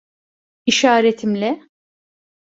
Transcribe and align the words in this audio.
İşaretimle. 0.65 1.69